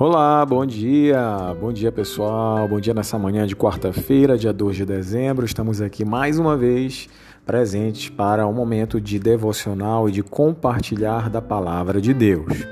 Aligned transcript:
Olá, 0.00 0.46
bom 0.46 0.64
dia, 0.64 1.18
bom 1.60 1.72
dia 1.72 1.90
pessoal, 1.90 2.68
bom 2.68 2.78
dia 2.78 2.94
nessa 2.94 3.18
manhã 3.18 3.44
de 3.44 3.56
quarta-feira, 3.56 4.38
dia 4.38 4.52
2 4.52 4.76
de 4.76 4.84
dezembro. 4.84 5.44
Estamos 5.44 5.80
aqui 5.80 6.04
mais 6.04 6.38
uma 6.38 6.56
vez 6.56 7.08
presentes 7.44 8.08
para 8.08 8.46
um 8.46 8.52
momento 8.52 9.00
de 9.00 9.18
devocional 9.18 10.08
e 10.08 10.12
de 10.12 10.22
compartilhar 10.22 11.28
da 11.28 11.42
palavra 11.42 12.00
de 12.00 12.14
Deus. 12.14 12.64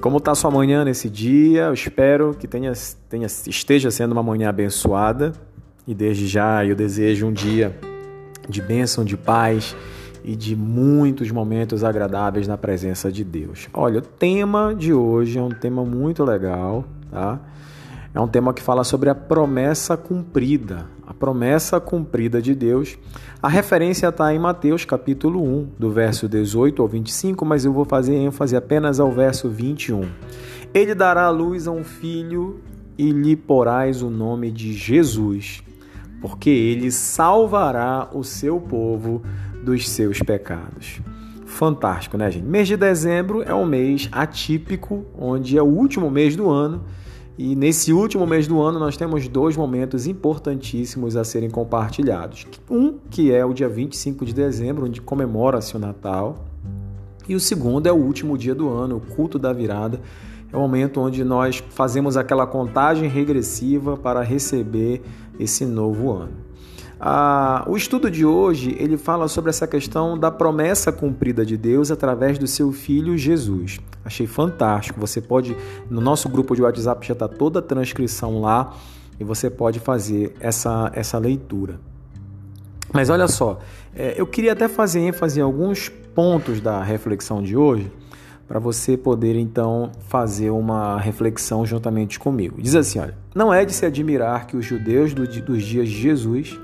Como 0.00 0.18
está 0.18 0.32
sua 0.32 0.48
manhã 0.48 0.84
nesse 0.84 1.10
dia? 1.10 1.62
Eu 1.62 1.74
espero 1.74 2.36
que 2.38 2.46
tenha, 2.46 2.72
tenha, 3.08 3.26
esteja 3.26 3.90
sendo 3.90 4.12
uma 4.12 4.22
manhã 4.22 4.48
abençoada 4.48 5.32
e 5.88 5.92
desde 5.92 6.28
já 6.28 6.64
eu 6.64 6.76
desejo 6.76 7.26
um 7.26 7.32
dia 7.32 7.76
de 8.48 8.62
bênção, 8.62 9.04
de 9.04 9.16
paz 9.16 9.74
e 10.24 10.34
de 10.34 10.56
muitos 10.56 11.30
momentos 11.30 11.84
agradáveis 11.84 12.48
na 12.48 12.56
presença 12.56 13.12
de 13.12 13.22
Deus. 13.22 13.68
Olha, 13.74 13.98
o 13.98 14.02
tema 14.02 14.74
de 14.74 14.92
hoje 14.92 15.38
é 15.38 15.42
um 15.42 15.50
tema 15.50 15.84
muito 15.84 16.24
legal, 16.24 16.84
tá? 17.10 17.38
É 18.14 18.20
um 18.20 18.28
tema 18.28 18.54
que 18.54 18.62
fala 18.62 18.84
sobre 18.84 19.10
a 19.10 19.14
promessa 19.14 19.96
cumprida, 19.96 20.86
a 21.06 21.12
promessa 21.12 21.80
cumprida 21.80 22.40
de 22.40 22.54
Deus. 22.54 22.96
A 23.42 23.48
referência 23.48 24.06
está 24.06 24.32
em 24.32 24.38
Mateus 24.38 24.84
capítulo 24.84 25.42
1, 25.42 25.70
do 25.78 25.90
verso 25.90 26.28
18 26.28 26.80
ao 26.80 26.88
25, 26.88 27.44
mas 27.44 27.64
eu 27.64 27.72
vou 27.72 27.84
fazer 27.84 28.14
ênfase 28.14 28.56
apenas 28.56 29.00
ao 29.00 29.10
verso 29.10 29.50
21. 29.50 30.08
Ele 30.72 30.94
dará 30.94 31.24
à 31.24 31.30
luz 31.30 31.66
a 31.66 31.72
um 31.72 31.84
filho 31.84 32.60
e 32.96 33.10
lhe 33.10 33.34
porás 33.34 34.00
o 34.00 34.08
nome 34.08 34.52
de 34.52 34.72
Jesus, 34.72 35.62
porque 36.20 36.50
ele 36.50 36.92
salvará 36.92 38.08
o 38.12 38.22
seu 38.22 38.60
povo 38.60 39.22
dos 39.64 39.88
seus 39.88 40.20
pecados. 40.20 41.00
Fantástico, 41.46 42.16
né, 42.16 42.30
gente? 42.30 42.44
Mês 42.44 42.68
de 42.68 42.76
dezembro 42.76 43.42
é 43.42 43.54
um 43.54 43.64
mês 43.64 44.08
atípico, 44.12 45.04
onde 45.18 45.56
é 45.56 45.62
o 45.62 45.66
último 45.66 46.10
mês 46.10 46.36
do 46.36 46.50
ano. 46.50 46.84
E 47.36 47.56
nesse 47.56 47.92
último 47.92 48.26
mês 48.26 48.46
do 48.46 48.60
ano 48.60 48.78
nós 48.78 48.96
temos 48.96 49.26
dois 49.26 49.56
momentos 49.56 50.06
importantíssimos 50.06 51.16
a 51.16 51.24
serem 51.24 51.50
compartilhados. 51.50 52.46
Um 52.70 52.98
que 53.10 53.32
é 53.32 53.44
o 53.44 53.52
dia 53.52 53.68
25 53.68 54.24
de 54.24 54.32
dezembro, 54.32 54.84
onde 54.86 55.00
comemora-se 55.00 55.76
o 55.76 55.78
Natal, 55.78 56.44
e 57.28 57.34
o 57.34 57.40
segundo 57.40 57.86
é 57.86 57.92
o 57.92 57.96
último 57.96 58.36
dia 58.36 58.54
do 58.54 58.68
ano, 58.68 58.96
o 58.96 59.00
culto 59.00 59.38
da 59.38 59.52
virada. 59.52 60.00
É 60.52 60.56
o 60.56 60.60
momento 60.60 61.00
onde 61.00 61.24
nós 61.24 61.62
fazemos 61.70 62.16
aquela 62.16 62.46
contagem 62.46 63.08
regressiva 63.08 63.96
para 63.96 64.22
receber 64.22 65.02
esse 65.38 65.64
novo 65.64 66.12
ano. 66.12 66.32
Ah, 66.98 67.64
o 67.66 67.76
estudo 67.76 68.10
de 68.10 68.24
hoje 68.24 68.76
ele 68.78 68.96
fala 68.96 69.28
sobre 69.28 69.50
essa 69.50 69.66
questão 69.66 70.18
da 70.18 70.30
promessa 70.30 70.92
cumprida 70.92 71.44
de 71.44 71.56
Deus 71.56 71.90
através 71.90 72.38
do 72.38 72.46
seu 72.46 72.72
filho 72.72 73.16
Jesus. 73.18 73.78
Achei 74.04 74.26
fantástico. 74.26 75.00
Você 75.00 75.20
pode, 75.20 75.56
no 75.90 76.00
nosso 76.00 76.28
grupo 76.28 76.54
de 76.54 76.62
WhatsApp 76.62 77.06
já 77.06 77.12
está 77.12 77.28
toda 77.28 77.58
a 77.58 77.62
transcrição 77.62 78.40
lá 78.40 78.74
e 79.18 79.24
você 79.24 79.50
pode 79.50 79.80
fazer 79.80 80.34
essa, 80.40 80.90
essa 80.94 81.18
leitura. 81.18 81.80
Mas 82.92 83.10
olha 83.10 83.26
só, 83.26 83.58
é, 83.94 84.14
eu 84.16 84.26
queria 84.26 84.52
até 84.52 84.68
fazer 84.68 85.00
ênfase 85.00 85.40
em 85.40 85.42
alguns 85.42 85.88
pontos 85.88 86.60
da 86.60 86.82
reflexão 86.82 87.42
de 87.42 87.56
hoje 87.56 87.90
para 88.46 88.60
você 88.60 88.96
poder 88.96 89.36
então 89.36 89.90
fazer 90.08 90.50
uma 90.50 90.98
reflexão 91.00 91.66
juntamente 91.66 92.18
comigo. 92.18 92.60
Diz 92.60 92.74
assim: 92.74 92.98
olha, 93.00 93.16
não 93.34 93.52
é 93.52 93.64
de 93.64 93.72
se 93.72 93.84
admirar 93.84 94.46
que 94.46 94.56
os 94.56 94.64
judeus 94.64 95.12
dos 95.12 95.62
dias 95.62 95.88
de 95.88 96.00
Jesus 96.00 96.58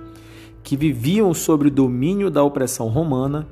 que 0.63 0.77
viviam 0.77 1.33
sob 1.35 1.69
o 1.69 1.71
domínio 1.71 2.31
da 2.31 2.43
opressão 2.43 2.89
romana, 2.89 3.47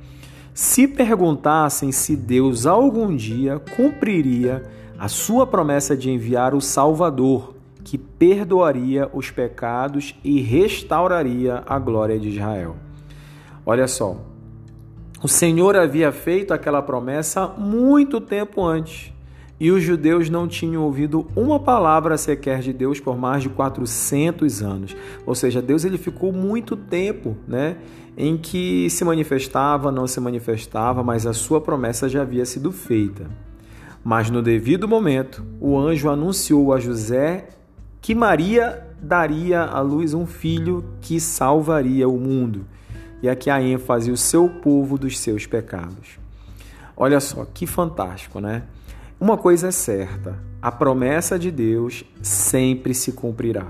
se 0.55 0.89
perguntassem 0.89 1.93
se 1.93 2.17
Deus 2.17 2.67
algum 2.67 3.15
dia 3.15 3.59
cumpriria 3.77 4.65
a 4.99 5.09
sua 5.09 5.47
promessa 5.47 5.97
de 5.97 6.11
enviar 6.11 6.55
o 6.55 6.61
Salvador, 6.61 7.55
que 7.85 7.97
perdoaria 7.97 9.09
os 9.13 9.31
pecados 9.31 10.15
e 10.25 10.41
restauraria 10.41 11.63
a 11.67 11.79
glória 11.79 12.19
de 12.19 12.29
Israel. 12.29 12.77
Olha 13.65 13.87
só, 13.87 14.17
o 15.23 15.29
Senhor 15.29 15.77
havia 15.77 16.13
feito 16.13 16.53
aquela 16.53 16.83
promessa 16.83 17.47
muito 17.47 18.21
tempo 18.21 18.65
antes 18.65 19.13
e 19.61 19.71
os 19.71 19.83
judeus 19.83 20.31
não 20.31 20.47
tinham 20.47 20.85
ouvido 20.85 21.27
uma 21.35 21.59
palavra 21.59 22.17
sequer 22.17 22.61
de 22.61 22.73
Deus 22.73 23.01
por 23.01 23.17
mais 23.17 23.43
de 23.43 23.49
400 23.49 24.63
anos. 24.63 24.97
Ou 25.27 25.35
seja, 25.35 25.61
Deus 25.61 25.85
ele 25.85 25.99
ficou 25.99 26.33
muito 26.33 26.77
tempo, 26.77 27.37
né, 27.47 27.77
em 28.17 28.37
que 28.37 28.89
se 28.91 29.05
manifestava, 29.05 29.91
não 29.91 30.07
se 30.07 30.21
manifestava, 30.21 31.03
mas 31.03 31.27
a 31.27 31.33
sua 31.33 31.61
promessa 31.61 32.09
já 32.09 32.23
havia 32.23 32.45
sido 32.45 32.71
feita. 32.71 33.29
Mas 34.05 34.31
no 34.31 34.41
devido 34.41 34.87
momento, 34.87 35.45
o 35.61 35.79
anjo 35.79 36.09
anunciou 36.09 36.73
a 36.73 36.79
José 36.79 37.49
que 38.01 38.15
Maria 38.15 38.87
daria 39.01 39.63
à 39.63 39.81
luz 39.81 40.15
um 40.15 40.27
filho 40.27 40.85
que 41.01 41.21
salvaria 41.21 42.09
o 42.09 42.19
mundo. 42.19 42.65
E 43.23 43.29
aqui 43.29 43.51
a 43.51 43.61
ênfase 43.61 44.11
o 44.11 44.17
seu 44.17 44.49
povo 44.49 44.97
dos 44.97 45.19
seus 45.19 45.47
pecados. 45.47 46.19
Olha 46.97 47.21
só, 47.21 47.45
que 47.45 47.67
fantástico, 47.67 48.41
né? 48.41 48.63
Uma 49.21 49.37
coisa 49.37 49.69
é 49.69 49.71
certa: 49.71 50.39
a 50.63 50.71
promessa 50.71 51.39
de 51.39 51.51
Deus 51.51 52.05
sempre 52.23 52.95
se 52.95 53.13
cumprirá. 53.13 53.67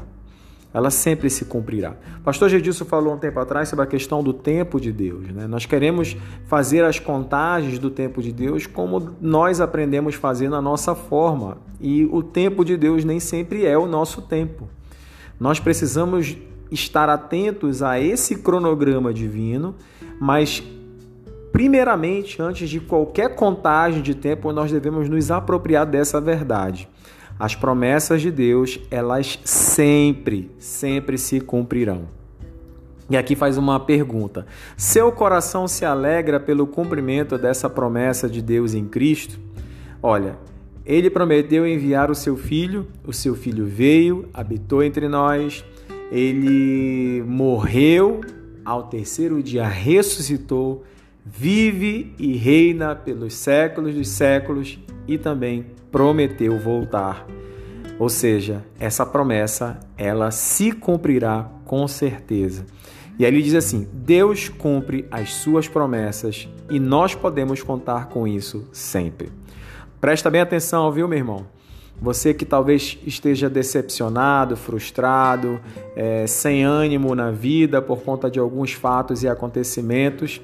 Ela 0.73 0.91
sempre 0.91 1.31
se 1.31 1.47
cumprirá. 1.47 1.97
Pastor 2.23 2.51
Gedilson 2.51 2.85
falou 2.85 3.15
um 3.15 3.19
tempo 3.19 3.41
atrás 3.41 3.71
sobre 3.71 3.85
a 3.85 3.89
questão 3.89 4.23
do 4.23 4.35
tempo 4.35 4.79
de 4.79 4.93
Deus. 4.93 5.27
Né? 5.29 5.47
Nós 5.47 5.65
queremos 5.65 6.15
fazer 6.47 6.85
as 6.85 6.99
contagens 6.99 7.79
do 7.79 7.89
tempo 7.89 8.21
de 8.21 8.31
Deus 8.31 8.67
como 8.67 9.17
nós 9.19 9.63
aprendemos 9.63 10.15
a 10.15 10.19
fazer 10.19 10.51
na 10.51 10.61
nossa 10.61 10.95
forma. 10.95 11.57
E 11.81 12.05
o 12.05 12.23
tempo 12.23 12.65
de 12.67 12.77
Deus 12.77 13.03
nem 13.03 13.19
sempre 13.19 13.65
é 13.65 13.79
o 13.79 13.87
nosso 13.87 14.21
tempo. 14.21 14.69
Nós 15.41 15.59
precisamos 15.59 16.37
estar 16.71 17.09
atentos 17.09 17.83
a 17.83 17.99
esse 17.99 18.37
cronograma 18.37 19.13
divino, 19.13 19.75
mas 20.21 20.63
Primeiramente, 21.59 22.41
antes 22.41 22.71
de 22.71 22.79
qualquer 22.79 23.35
contagem 23.35 24.01
de 24.01 24.15
tempo, 24.15 24.53
nós 24.53 24.71
devemos 24.71 25.09
nos 25.09 25.29
apropriar 25.29 25.85
dessa 25.85 26.21
verdade. 26.21 26.89
As 27.37 27.57
promessas 27.57 28.23
de 28.23 28.31
Deus, 28.31 28.79
elas 28.93 29.41
sempre, 29.43 30.53
sempre 30.57 31.19
se 31.19 31.41
cumprirão. 31.41 32.03
E 33.11 33.17
aqui 33.17 33.35
faz 33.35 33.59
uma 33.59 33.81
pergunta: 33.81 34.47
Seu 34.77 35.11
coração 35.11 35.67
se 35.67 35.85
alegra 35.85 36.39
pelo 36.39 36.65
cumprimento 36.65 37.37
dessa 37.37 37.69
promessa 37.69 38.29
de 38.29 38.41
Deus 38.41 38.73
em 38.73 38.85
Cristo? 38.85 39.41
Olha, 40.01 40.39
ele 40.87 41.11
prometeu 41.11 41.67
enviar 41.67 42.09
o 42.09 42.15
seu 42.15 42.37
filho, 42.37 42.87
o 43.05 43.13
seu 43.13 43.35
filho 43.35 43.67
veio, 43.67 44.29
habitou 44.33 44.81
entre 44.81 45.09
nós, 45.09 45.65
ele 46.13 47.21
morreu, 47.27 48.21
ao 48.65 48.85
terceiro 48.85 49.43
dia 49.43 49.67
ressuscitou 49.67 50.85
vive 51.31 52.15
e 52.19 52.37
reina 52.37 52.95
pelos 52.95 53.35
séculos 53.35 53.95
dos 53.95 54.09
séculos 54.09 54.79
e 55.07 55.19
também 55.19 55.67
prometeu 55.93 56.59
voltar. 56.59 57.27
Ou 57.99 58.09
seja, 58.09 58.65
essa 58.79 59.05
promessa 59.05 59.79
ela 59.97 60.31
se 60.31 60.73
cumprirá 60.73 61.51
com 61.65 61.87
certeza. 61.87 62.65
E 63.19 63.27
aí 63.27 63.33
ele 63.33 63.43
diz 63.43 63.55
assim: 63.55 63.89
Deus 63.93 64.49
cumpre 64.49 65.07
as 65.11 65.35
suas 65.35 65.69
promessas 65.69 66.49
e 66.71 66.79
nós 66.79 67.15
podemos 67.15 67.63
contar 67.63 68.07
com 68.07 68.27
isso 68.27 68.69
sempre. 68.73 69.31
Presta 70.01 70.31
bem 70.31 70.41
atenção, 70.41 70.91
viu, 70.93 71.09
meu 71.09 71.19
irmão? 71.19 71.47
Você 72.01 72.33
que 72.33 72.45
talvez 72.45 72.97
esteja 73.05 73.51
decepcionado, 73.51 74.57
frustrado, 74.57 75.61
é, 75.97 76.29
sem 76.29 76.63
ânimo 76.63 77.13
na 77.13 77.33
vida 77.33 77.83
por 77.83 78.03
conta 78.03 78.31
de 78.31 78.39
alguns 78.39 78.73
fatos 78.73 79.25
e 79.25 79.29
acontecimentos, 79.29 80.41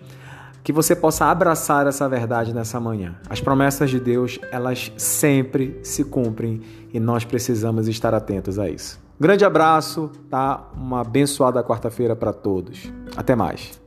que 0.65 0.73
você 0.73 0.97
possa 0.97 1.27
abraçar 1.27 1.87
essa 1.87 2.09
verdade 2.09 2.55
nessa 2.55 2.81
manhã. 2.81 3.15
As 3.29 3.39
promessas 3.39 3.91
de 3.91 4.01
Deus, 4.01 4.41
elas 4.51 4.91
sempre 4.97 5.79
se 5.83 6.03
cumprem 6.03 6.63
e 6.93 6.99
nós 6.99 7.23
precisamos 7.23 7.87
estar 7.87 8.15
atentos 8.15 8.59
a 8.59 8.69
isso. 8.71 8.99
Grande 9.21 9.45
abraço, 9.45 10.11
tá? 10.31 10.71
Uma 10.75 11.03
abençoada 11.03 11.63
quarta-feira 11.63 12.17
para 12.17 12.33
todos. 12.33 12.91
Até 13.15 13.37
mais. 13.37 13.79